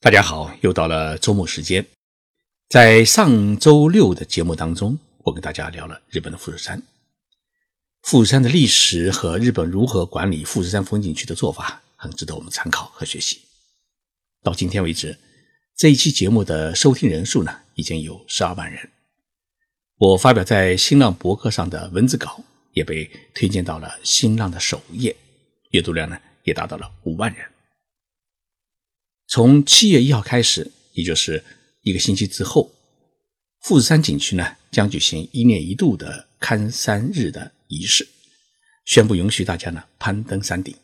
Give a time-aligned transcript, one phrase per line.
[0.00, 1.84] 大家好，又到了周末时间。
[2.68, 6.80] 在上周六的节目当中，我跟大家聊了日本的富士山。
[8.02, 13.40] 富士山的历史和日本如何管理富士山风景区的做法，很值得我们参考和学习。
[14.44, 15.18] 到今天为止，
[15.76, 18.88] 这一期节目的收听人数呢，已经有十二万人。
[19.96, 22.40] 我发表在新浪博客上的文字稿
[22.72, 25.16] 也被推荐到了新浪的首页，
[25.72, 27.44] 阅读量呢也达到了五万人。
[29.28, 31.44] 从七月一号开始，也就是
[31.82, 32.72] 一个星期之后，
[33.60, 38.08] 富士山景区呢将举行一年一度的看山日的仪式，
[38.86, 40.74] 宣布允许大家呢攀登山顶。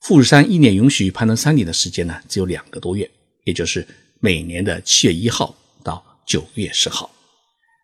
[0.00, 3.08] 富士山一年允许攀登山顶的时间呢只有两个多月，
[3.44, 3.86] 也就是
[4.18, 7.08] 每年的七月一号到九月十号，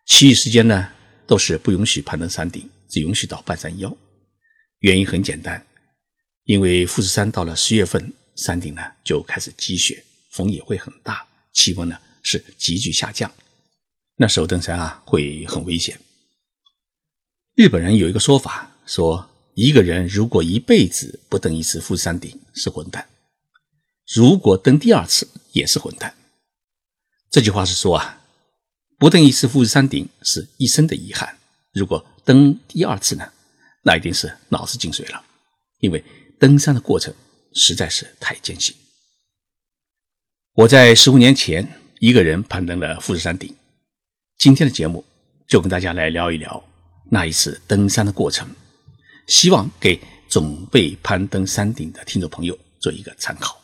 [0.05, 0.89] 其余时间呢
[1.25, 3.95] 都是不允许攀登山顶，只允许到半山腰。
[4.79, 5.65] 原因很简单，
[6.43, 8.13] 因为富士山到了十月份。
[8.35, 13.31] 山顶呢就开始积雪，风也会很大，气温呢是急剧下降。
[14.15, 15.99] 那时候登山啊会很危险。
[17.55, 23.07] 日本人有一个说法，说一个人如果一辈子不登一次富士山顶是混蛋，
[24.15, 26.15] 如果登第二次也是混蛋。
[27.29, 28.21] 这句话是说啊，
[28.97, 31.37] 不登一次富士山顶是一生的遗憾，
[31.73, 33.31] 如果登第二次呢，
[33.83, 35.23] 那一定是脑子进水了，
[35.79, 36.03] 因为
[36.39, 37.13] 登山的过程。
[37.53, 38.75] 实在是太艰辛。
[40.53, 41.67] 我在十五年前
[41.99, 43.55] 一个人攀登了富士山顶。
[44.37, 45.03] 今天的节目
[45.47, 46.63] 就跟大家来聊一聊
[47.09, 48.47] 那一次登山的过程，
[49.27, 53.59] 希望给准备攀登山顶的听众朋友做一个参考。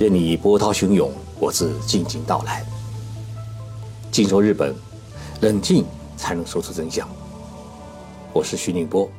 [0.00, 2.64] 任你波涛汹涌，我自静静到来。
[4.12, 4.74] 静说日本，
[5.40, 5.84] 冷静。
[6.18, 7.08] 才能说出真相。
[8.34, 9.10] 我是徐宁波，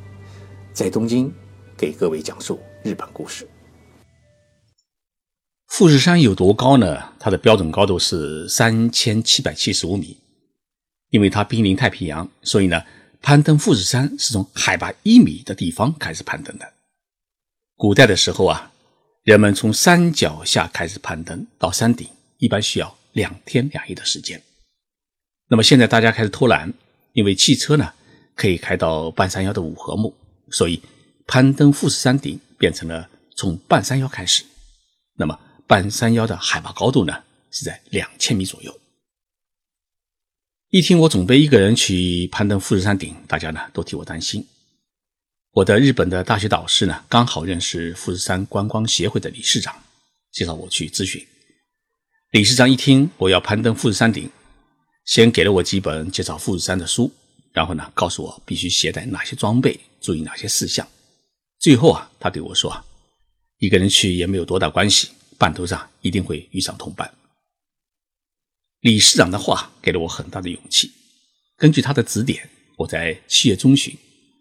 [0.72, 1.32] 在东京
[1.76, 3.48] 给各位讲述日本故事。
[5.66, 7.02] 富士山有多高呢？
[7.18, 10.18] 它的标准高度是三千七百七十五米。
[11.08, 12.80] 因为它濒临太平洋，所以呢，
[13.20, 16.72] 攀登富士山是从海拔一米的地方开始攀登的。
[17.74, 18.70] 古代的时候啊，
[19.24, 22.06] 人们从山脚下开始攀登到山顶，
[22.38, 24.40] 一般需要两天两夜的时间。
[25.48, 26.72] 那么现在大家开始偷懒。
[27.12, 27.92] 因为汽车呢
[28.34, 30.14] 可以开到半山腰的五合目，
[30.50, 30.80] 所以
[31.26, 34.44] 攀登富士山顶变成了从半山腰开始。
[35.16, 38.80] 那么半山腰的海拔高度呢是在两千米左右。
[40.70, 44.46] 一听我准备一个人去攀登富士山顶，大家呢都替我担心。
[45.52, 49.74] 我的日本的大学导师呢刚好认识富士山观光协会的理事长，
[50.30, 51.26] 介绍我去咨询。
[52.30, 54.30] 理事长一听我要攀登富士山顶。
[55.10, 57.10] 先给了我几本介绍富士山的书，
[57.50, 60.86] 然后呢，告诉我必须携带哪些装备，注意哪些事项。
[61.58, 62.84] 最后啊，他对我说啊，
[63.58, 67.12] 一个人去也没有多大关系，半途上一定会遇上同伴。
[68.82, 70.92] 理事长的话给了我很大的勇气。
[71.56, 73.92] 根据他的指点，我在七月中旬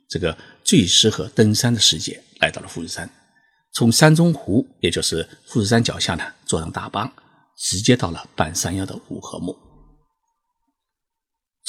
[0.08, 3.10] 这个最适合登山的时节，来到了富士山。
[3.74, 7.12] 从山中湖，也就是富士山脚下呢，坐上大巴，
[7.58, 9.58] 直接到了半山腰的五合目。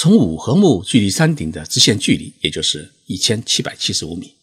[0.00, 4.34] 从五合目距离山顶的直线距离，也就是一千七百七十五米。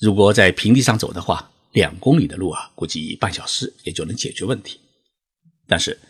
[0.00, 4.80] 如果在平地上走的话，两公里的路啊，估计半小时也就能解决问题。
[5.68, 6.00] 但是，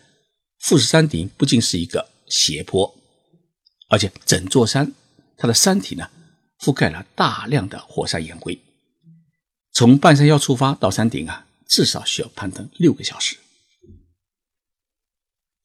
[0.60, 2.90] 富士山顶不仅是一个斜坡，
[3.90, 4.94] 而且整座山
[5.36, 6.08] 它的山体呢，
[6.58, 8.58] 覆盖了大量的火山岩灰。
[9.74, 13.36] 从半山腰出发到山顶啊，至少需要攀登六个小时。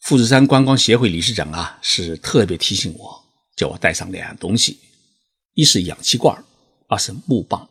[0.04, 3.24] 富士山观光协会理事长啊，是特别提醒我，
[3.56, 4.78] 叫我带上两样东西：
[5.54, 6.44] 一是氧气罐，
[6.90, 7.70] 二是木棒。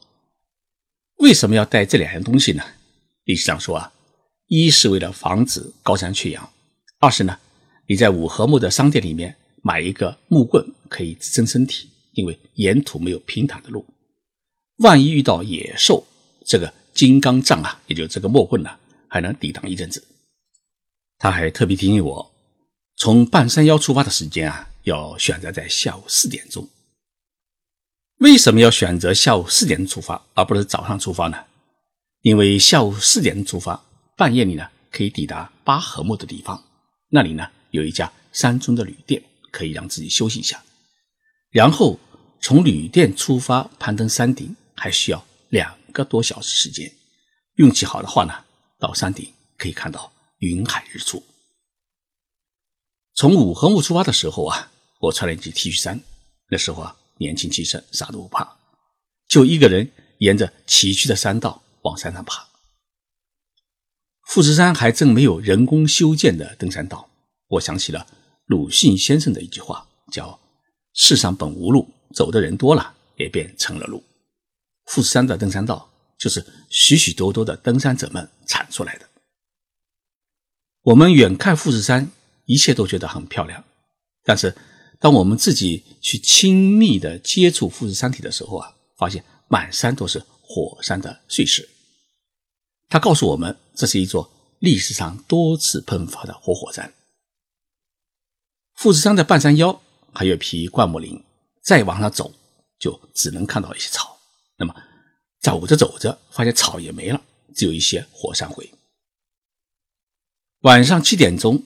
[1.17, 2.65] 为什么要带这两样东西呢？
[3.25, 3.93] 理事长说啊，
[4.47, 6.51] 一是为了防止高山缺氧，
[7.01, 7.39] 二是呢，
[7.87, 13.85] 你在五合目的商店里面买一个木棍，可以支撑身体，因为沿途没有平坦的路，
[14.79, 16.03] 万一遇到野兽，
[16.47, 18.71] 这个金刚杖啊，也就这个木棍呢，
[19.07, 20.03] 还能抵挡一阵子。
[21.23, 22.35] 他还特别提醒我，
[22.97, 26.69] 从半山腰出发的时间啊，要选择在下午四点钟。
[28.19, 31.39] 为什么要选择下午四点钟出发，而不是早上出发呢？
[32.23, 33.85] 因为下午四点钟出发，
[34.17, 36.61] 半夜里呢可以抵达巴合木的地方，
[37.09, 39.23] 那里呢有一家山中的旅店，
[39.53, 40.61] 可以让自己休息一下。
[41.51, 42.01] 然后
[42.41, 46.93] 从旅店出发攀登山顶，还需要两个多小时时间。
[47.55, 48.35] 运气好的话呢，
[48.81, 50.12] 到山顶可以看到。
[50.43, 51.23] 云海日出。
[53.15, 56.01] 从五合目出发的时候啊，我穿了一件 T 恤衫。
[56.51, 58.57] 那时候啊，年轻气盛，啥都不怕，
[59.29, 62.49] 就一个人沿着崎岖的山道往山上爬。
[64.27, 67.09] 富士山还正没有人工修建的登山道，
[67.47, 68.07] 我想起了
[68.47, 70.39] 鲁迅先生的一句话，叫
[70.93, 74.03] “世上本无路，走的人多了，也便成了路”。
[74.87, 79.09] 富士山的登山道就是许许多多的登山者们铲出来的。
[80.83, 82.11] 我们远看富士山，
[82.47, 83.65] 一切都觉得很漂亮，
[84.25, 84.57] 但是
[84.99, 91.69] 当我们自己去亲密的接触富士山体的时候啊，发现满山都是火山的碎石。
[92.89, 96.93] 它告诉我们，这是一座历史上多次喷发的活火山。
[98.75, 99.81] 富士山的半山腰
[100.13, 101.23] 还有一批灌木林，
[101.63, 102.35] 再往上走
[102.81, 104.19] 就只能看到一些草。
[104.59, 104.75] 那么
[105.41, 107.23] 走着走着，发现草也没了，
[107.55, 108.69] 只有一些火山灰。
[110.63, 111.61] 晚上七点钟，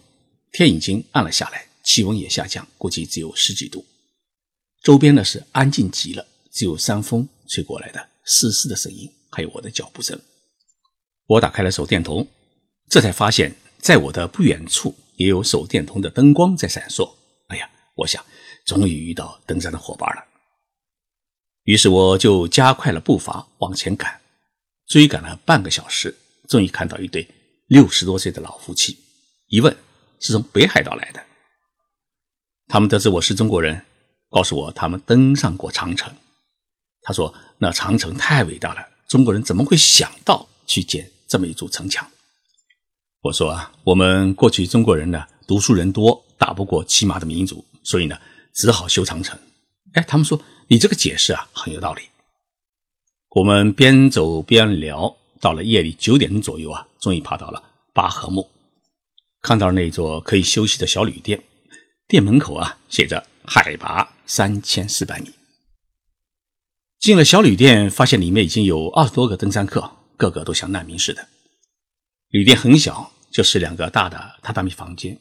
[0.53, 3.85] 天已经暗了下来，气温也下降，估计只有十几度。
[4.83, 10.19] 周边呢是安静极了，只有山风吹过来的丝丝的声音，还有我的脚步声。
[11.27, 12.27] 我打开了手电筒，
[12.89, 17.17] 这才发现，在我的不远处也有手电筒的灯光在闪烁。
[17.49, 18.25] 哎呀，我想，
[18.65, 20.25] 终于遇到登山的伙伴了。
[21.65, 24.23] 于是我就加快了步伐往前赶，
[24.87, 26.17] 追赶了半个小时，
[26.49, 27.29] 终于看到一对。
[27.67, 28.97] 六十多岁的老夫妻，
[29.49, 29.77] 一问
[30.21, 31.21] 是从北海道来的。
[32.69, 33.85] 他们得知我是中国人，
[34.31, 36.15] 告诉我他们登上过长城。
[37.03, 42.09] 他说：“那长城太伟大了，中国人怎么会想到去建这么一座城墙？”
[43.23, 48.17] 我说：“啊，我们过去中国人呢，读书人多，打不过骑马的民族，所以呢，
[48.55, 49.37] 只好修长城。”
[49.95, 52.03] 哎，他们说：“你这个解释啊，很有道理。”
[53.31, 55.17] 我们边走边聊。
[55.47, 57.63] 到了夜里九点钟左右啊，终于爬到了
[57.93, 58.51] 八合木，
[59.43, 61.41] 看到了那座可以休息的小旅店，
[62.09, 65.31] 店门口啊写着海拔三千四百米。
[66.99, 71.29] 进了小旅店，发现里面已经有二十多个登山客，个个都像难民似的。
[72.31, 75.17] 旅店很小，就是两个大的榻榻米房间。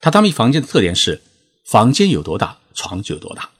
[0.00, 1.20] 榻榻米房间的特点是，
[1.64, 3.50] 房间有多大，床就有多大。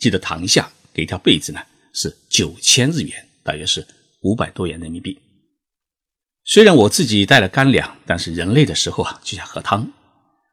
[0.00, 1.60] 记得躺下给一条被子呢，
[1.92, 3.86] 是九千日元，大约是。
[4.24, 5.16] 五百多元人民币。
[6.44, 9.90] 虽然我自己带了干粮，但是人累的时候啊就想喝汤。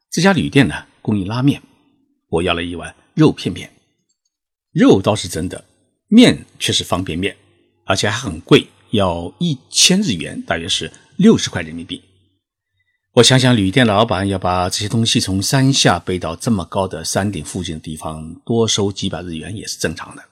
[0.10, 1.62] 这家旅店呢供应拉面，
[2.30, 3.72] 我要了一碗肉片面。
[4.72, 5.66] 肉倒是真的，
[6.08, 7.36] 面却是方便面，
[7.86, 12.02] 而且还很贵，要一千日元，大约是六十块人民币。
[13.16, 20.24] 我想想，旅店老板要把这些东西从山下背到这么高的山顶附近的地方，多收几百日元也是正常的。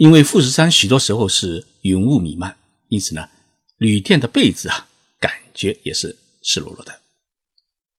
[0.00, 2.56] 因为富士山许多时候是云雾弥漫，
[2.88, 3.28] 因此呢，
[3.76, 4.88] 旅店的被子啊，
[5.18, 7.00] 感觉也是湿漉漉的。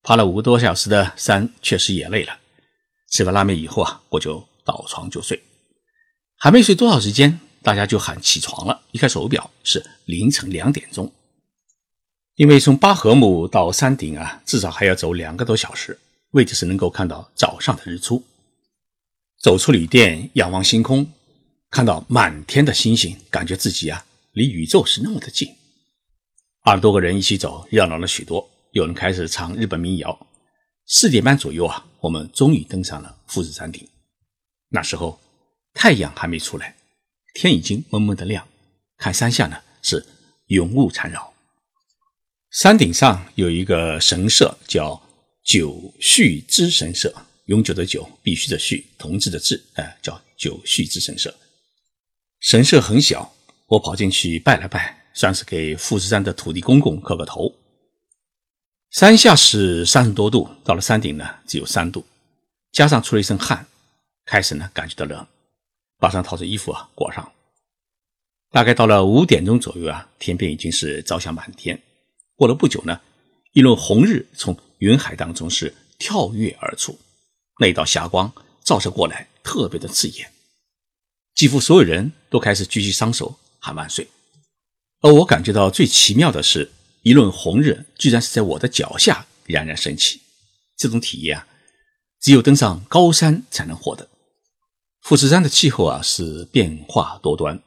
[0.01, 2.39] 爬了五个多小时的山，确实也累了。
[3.11, 5.39] 吃完拉面以后啊，我就倒床就睡。
[6.37, 8.81] 还没睡多少时间，大家就喊起床了。
[8.93, 11.13] 一看手表，是凌晨两点钟。
[12.33, 15.99] 因为从八合目到山顶啊，至少还要走两个多小时，
[16.31, 18.23] 为的是能够看到早上的日出。
[19.39, 21.07] 走出旅店，仰望星空。
[21.71, 25.55] 看到满天的星星，感觉自己啊离宇宙是那么的近。
[26.63, 28.47] 二十多个人一起走，热闹了许多。
[28.71, 30.27] 有人开始唱日本民谣。
[30.85, 33.87] 四点半左右啊，我们终于登上了富士山顶。
[34.67, 35.17] 那时候
[35.73, 36.75] 太阳还没出来，
[37.33, 38.45] 天已经蒙蒙的亮。
[38.97, 40.05] 看山下呢是
[40.47, 41.33] 云雾缠绕。
[42.51, 45.01] 山顶上有一个神社，叫
[45.45, 47.13] 九续之神社，
[47.45, 51.33] 永久的久，必须的续，同志的志，哎，叫九续之神社。
[52.41, 53.35] 神社很小，
[53.67, 57.53] 我跑进去拜了拜，算是给富士山的土地公公磕个头。
[58.89, 62.03] 山下是三十多度，到了山顶呢只有三度，
[62.71, 63.67] 加上出了一身汗，
[64.25, 65.27] 开始呢感觉到冷，
[65.99, 67.31] 马上套着衣服啊裹上。
[68.49, 71.79] 大概到了五点钟左右啊，天边已经是朝霞满天。
[72.35, 72.99] 过了不久呢，
[73.53, 76.97] 一轮红日从云海当中是跳跃而出，
[77.59, 78.33] 那道霞光
[78.63, 80.33] 照射过来，特别的刺眼。
[81.35, 84.07] 几乎所有人都开始举起双手喊万岁，
[85.01, 86.71] 而我感觉到最奇妙的是，
[87.01, 90.21] 一轮红日居然是在我的脚下冉冉升起。
[90.77, 91.47] 这种体验啊，
[92.19, 94.07] 只有登上高山才能获得。
[95.01, 97.61] 富士山的气候啊是变化多端，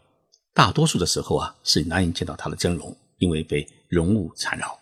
[0.52, 4.78] 大多数的时候啊是难以见到它的真容，因为被浓雾缠绕。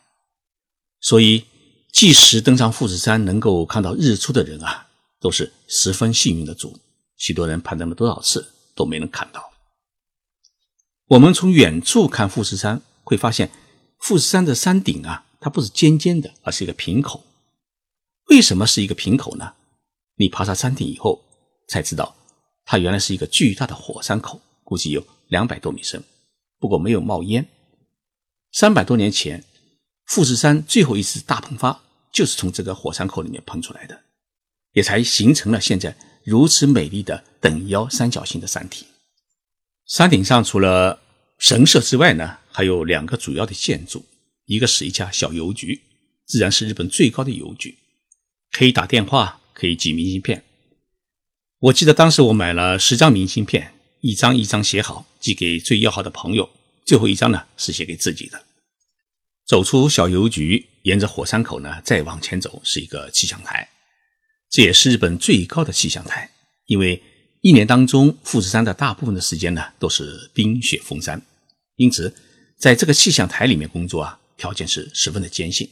[1.01, 1.45] 所以，
[1.93, 4.87] 即使登上富士山能够看到日出的人啊，
[5.21, 6.79] 都是十分幸运的主。
[7.17, 8.47] 许多人攀登了多少次？
[8.83, 9.53] 都没能看到。
[11.07, 13.53] 我们从远处看富士山，会发现
[14.01, 17.25] 富士山的山顶啊，它不是尖尖的，而是一个平口。
[18.29, 19.55] 为什么是一个平口呢？
[20.17, 21.23] 你爬上山顶以后，
[21.69, 22.17] 才知道，
[22.65, 26.03] 它原来是一个巨大的火山口，估计有两百多米深，
[26.59, 27.47] 不过没有冒烟。
[28.51, 29.45] 三百多年前，
[30.07, 34.03] 富士山最后一次大喷发就是从这个火山口里面喷出来的，
[34.73, 38.87] 也才形成了现在如此美丽的等腰三角形的山体。
[39.87, 41.01] 山顶上除了
[41.39, 44.05] 神社之外呢，还有两个主要的建筑，
[44.47, 45.83] 一个是一家小邮局，
[46.27, 47.77] 自然是日本最高的邮局，
[48.53, 50.45] 可以打电话，可以寄明信片。
[51.59, 56.49] 我记得当时我买了十张明信片，一张一张写好，寄给最要好的朋友，
[56.85, 58.45] 最后一张呢是写给自己的。
[59.45, 63.69] 走出小邮局，沿着火山口呢再往前走，是一个气象台，
[64.53, 66.31] 这也是日本最高的气象台，
[66.67, 67.03] 因为。
[67.45, 71.21] 一年当中，富士山的大部分的时间呢都是冰雪封山，
[71.75, 72.15] 因此
[72.57, 75.69] 在这个气象台里面工作啊，条件是十分的艰辛。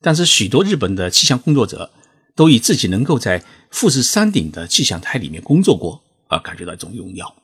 [0.00, 1.92] 但是许多日本的气象工作者
[2.34, 7.36] 都以自己能够在富士山顶的气象台里面工作过而感觉到一种荣耀。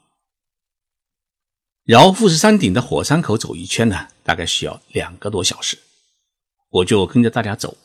[1.85, 5.77] 绕富士山顶的火山口走一圈呢，大概需要两个多小时，
[6.71, 7.77] 我就跟着大家走，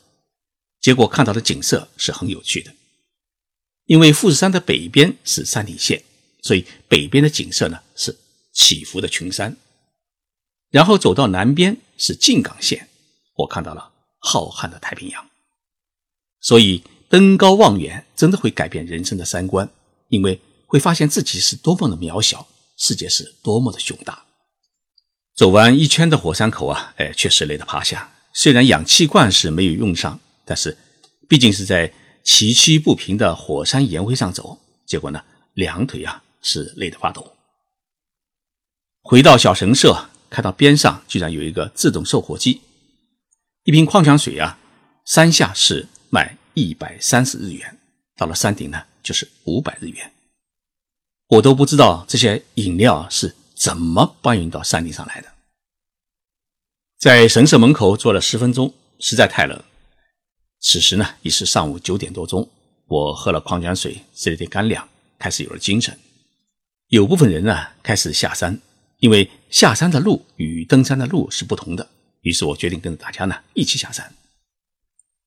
[0.82, 2.74] 结果看到的景色是很有趣的。
[3.86, 6.02] 因为富士山的北边是山顶线，
[6.42, 8.18] 所以北边的景色呢是
[8.52, 9.56] 起伏的群山。
[10.70, 12.88] 然后走到南边是静冈县，
[13.36, 15.30] 我看到了浩瀚的太平洋。
[16.40, 19.70] 所以登高望远真的会改变人生的三观，
[20.08, 24.24] 因为会发现自己是多么的渺小，世界是多么的雄大。
[25.34, 28.14] 走完一圈的火山口啊，哎，确实累得趴下。
[28.32, 30.20] 虽然氧气罐是没有用上，
[30.52, 30.76] 但是
[31.26, 31.90] 毕竟是在。
[32.24, 34.56] 崎岖不平的火山岩灰上走，
[34.86, 37.36] 结果呢，两腿啊是累得发抖。
[39.02, 42.60] 回到小神社，看到边上居然有一个自动售货机，
[43.64, 44.56] 一瓶矿泉水啊，
[45.04, 47.76] 山下是卖一百三十日元，
[48.16, 50.12] 到了山顶呢就是五百日元。
[51.26, 55.32] 我都不知道这些饮料是怎么搬运到山顶上来的。
[57.00, 59.60] 在神社门口坐了十分钟，实在太冷。
[60.62, 62.48] 此时呢，已是上午九点多钟。
[62.86, 64.88] 我喝了矿泉水，吃了点干粮，
[65.18, 65.98] 开始有了精神。
[66.88, 68.60] 有部分人呢，开始下山，
[68.98, 71.88] 因为下山的路与登山的路是不同的。
[72.20, 74.14] 于是我决定跟着大家呢一起下山。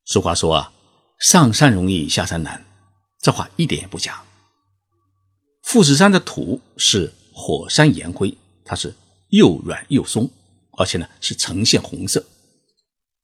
[0.06, 0.72] 俗话说啊，
[1.20, 2.66] 上山容易下山难，
[3.20, 4.24] 这话一点也不假。
[5.64, 8.96] 富士山的土是火山岩灰，它是
[9.30, 10.30] 又软又松，
[10.78, 12.26] 而且呢是呈现红色。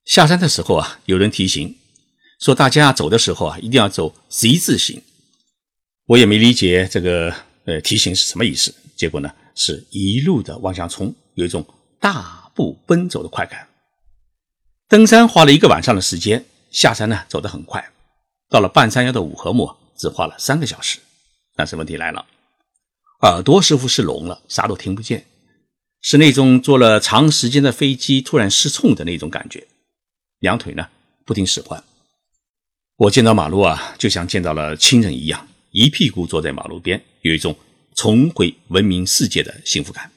[0.04, 1.78] 下山的时候啊，有人提醒。
[2.42, 5.02] 说大家走的时候啊，一定要走 Z 字形。
[6.08, 7.34] 我也没理解这个
[7.66, 8.74] 呃题型是什么意思。
[8.96, 11.64] 结果呢，是一路的往上冲，有一种
[12.00, 13.68] 大步奔走的快感。
[14.90, 17.92] 登山花了一个晚上的时间，下山呢走得很快。
[18.50, 20.98] 到了半山腰的五合目，只花了三个小时。
[21.56, 22.26] 但是问题来了，
[23.22, 25.28] 耳朵似乎是聋了，啥都听不见，
[26.02, 29.68] 是那种坐了长时间的飞机突然失重的那种感觉。
[30.40, 30.88] 两腿呢
[31.24, 31.84] 不听使唤。
[33.02, 37.56] 我见到马路啊，就像见到了亲人一样，一屁股坐在马路边，有一种
[37.96, 40.12] 重回文明世界的幸福感。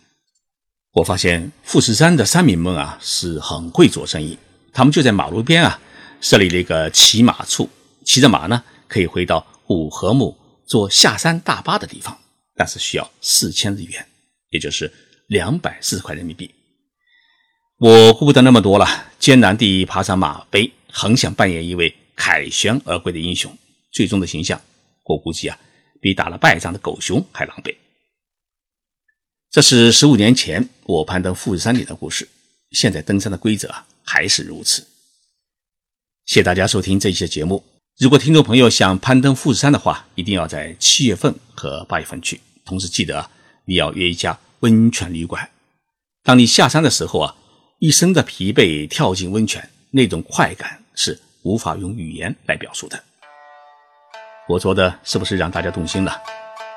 [0.93, 4.37] 我发现富士山的山民们啊是很会做生意，
[4.71, 5.81] 他们就在马路边啊
[6.21, 7.71] 设立了一个骑马处，
[8.05, 10.37] 骑着马呢可以回到五合目
[10.67, 12.19] 坐下山大巴的地方，
[12.55, 14.07] 但是需要四千日元，
[14.51, 14.93] 也就是
[15.29, 16.51] 两百四十块人民币。
[17.79, 18.87] 我顾不得那么多了，
[19.19, 21.97] 艰难地爬上马背，很想扮演一位。
[22.17, 23.57] 凯旋而归的英雄，
[23.91, 24.61] 最终的形象，
[25.05, 25.59] 我估计啊，
[26.01, 27.75] 比打了败仗的狗熊还狼狈。
[29.51, 32.29] 这是十五年前我攀登富士山顶的故事，
[32.73, 34.87] 现在登山的规则啊还是如此。
[36.27, 37.63] 谢谢大家收听这一期节目。
[37.99, 43.31] 如果听众朋友想攀登富士山的话，一定要在七月份和八月份去，同时记得啊，
[43.67, 45.49] 你要约一家温泉旅馆。
[46.25, 47.37] 当你下山的时候啊，
[47.79, 51.21] 一身的疲惫跳进温泉，那种快感是。
[51.45, 52.99] 无法用语言来表述的，
[54.49, 56.19] 我说的是不是让大家动心了？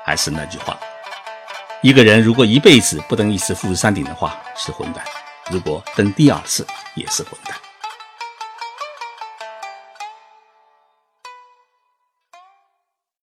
[0.04, 0.78] 还是那句话，
[1.80, 5.02] 一个人如果一辈子不登一次富士山顶的话是混蛋，
[5.50, 7.56] 如果登第二次也是混蛋。